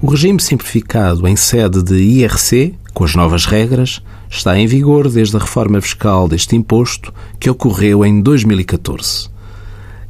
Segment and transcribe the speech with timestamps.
[0.00, 5.36] O regime simplificado em sede de IRC, com as novas regras, está em vigor desde
[5.36, 9.28] a reforma fiscal deste imposto, que ocorreu em 2014.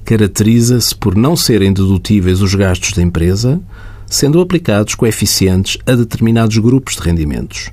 [0.05, 3.63] Caracteriza-se por não serem dedutíveis os gastos da empresa,
[4.07, 7.71] sendo aplicados coeficientes a determinados grupos de rendimentos.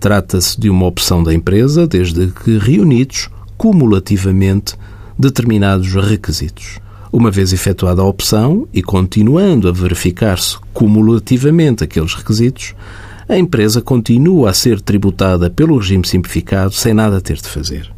[0.00, 4.74] Trata-se de uma opção da empresa, desde que reunidos cumulativamente
[5.18, 6.78] determinados requisitos.
[7.10, 12.74] Uma vez efetuada a opção e continuando a verificar-se cumulativamente aqueles requisitos,
[13.26, 17.90] a empresa continua a ser tributada pelo regime simplificado sem nada ter de fazer.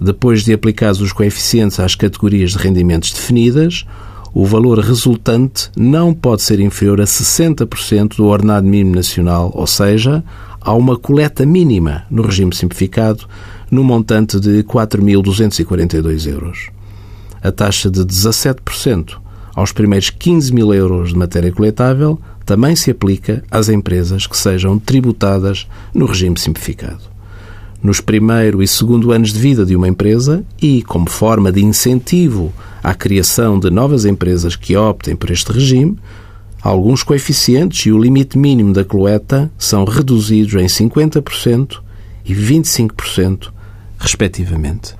[0.00, 3.86] Depois de aplicados os coeficientes às categorias de rendimentos definidas,
[4.34, 10.24] o valor resultante não pode ser inferior a 60% do ordenado mínimo nacional, ou seja,
[10.60, 13.24] há uma coleta mínima no regime simplificado
[13.70, 16.79] no montante de 4.242 euros
[17.42, 19.18] a taxa de 17%
[19.54, 24.78] aos primeiros 15 mil euros de matéria coletável também se aplica às empresas que sejam
[24.78, 27.02] tributadas no regime simplificado.
[27.82, 32.52] Nos primeiro e segundo anos de vida de uma empresa e como forma de incentivo
[32.82, 35.96] à criação de novas empresas que optem por este regime,
[36.62, 41.80] alguns coeficientes e o limite mínimo da coleta são reduzidos em 50%
[42.24, 43.50] e 25%,
[43.98, 44.99] respectivamente.